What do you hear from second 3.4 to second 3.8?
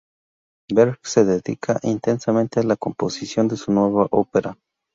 de su